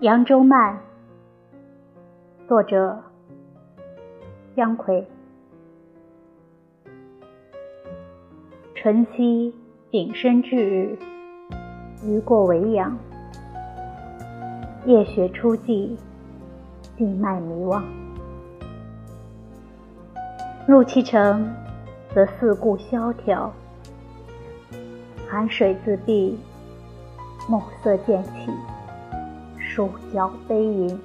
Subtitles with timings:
[0.00, 0.78] 扬州慢》，
[2.46, 3.02] 作者
[4.54, 5.02] 姜夔。
[8.74, 9.54] 晨曦
[9.90, 10.98] 景深至日，
[12.04, 12.94] 余过维扬。
[14.84, 15.96] 夜雪初霁，
[16.98, 17.82] 静脉迷惘。
[20.68, 21.50] 入其城，
[22.14, 23.50] 则四顾萧条，
[25.26, 26.38] 寒水自闭，
[27.48, 28.52] 暮色渐起，
[29.76, 30.98] 数角悲吟。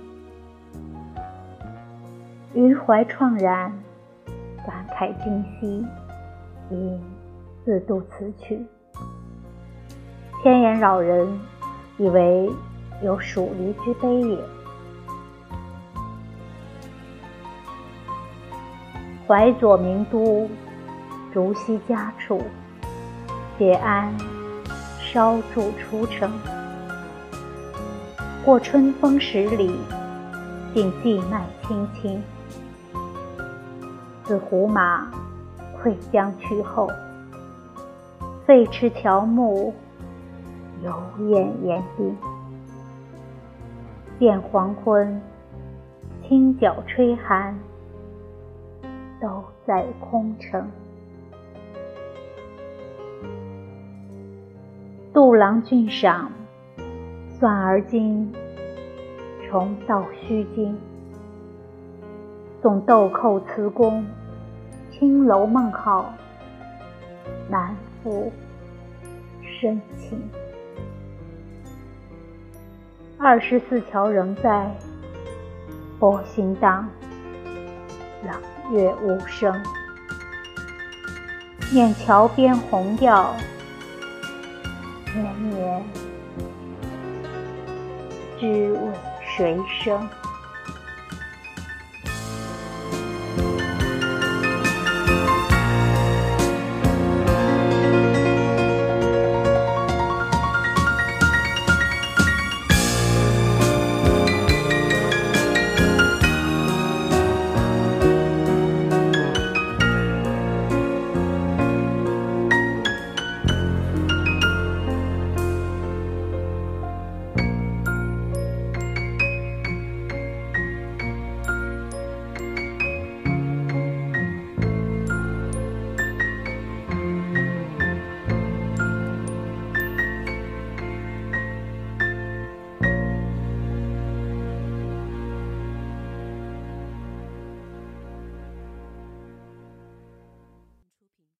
[2.53, 3.69] 余怀怆然，
[4.65, 5.85] 感慨今夕，
[6.69, 6.97] 因
[7.65, 8.65] 自度此曲。
[10.41, 11.27] 千言扰人，
[11.97, 12.49] 以为。
[13.03, 14.37] 有属离之悲也。
[19.27, 20.47] 淮左名都，
[21.33, 22.43] 竹溪家处，
[23.57, 24.15] 解安
[24.99, 26.31] 稍住出城。
[28.43, 29.71] 过春风十里，
[30.73, 32.19] 尽荠麦青青。
[34.23, 35.11] 自胡马
[35.77, 36.89] 溃将去后，
[38.43, 39.71] 废池乔木，
[40.83, 40.91] 犹
[41.27, 42.17] 艳岩冰。
[44.19, 45.21] 见黄昏，
[46.27, 47.55] 清角吹寒，
[49.21, 50.67] 都在空城。
[55.13, 56.31] 杜郎俊赏，
[57.41, 58.31] 转而今，
[59.49, 60.77] 重蹈虚惊。
[62.61, 64.05] 纵豆蔻辞宫，
[64.91, 66.13] 青楼梦好，
[67.49, 68.31] 难复
[69.41, 70.21] 深情。
[73.17, 74.71] 二十四桥仍在，
[75.99, 76.87] 波心荡，
[78.23, 78.35] 冷
[78.71, 79.51] 月无声。
[81.73, 83.35] 念桥边红药，
[85.15, 85.83] 年年
[88.41, 88.91] 知为
[89.37, 90.09] 谁生。